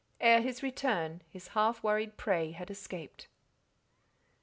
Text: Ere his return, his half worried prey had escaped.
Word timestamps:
Ere 0.19 0.41
his 0.41 0.63
return, 0.63 1.21
his 1.29 1.49
half 1.49 1.83
worried 1.83 2.17
prey 2.17 2.53
had 2.53 2.71
escaped. 2.71 3.27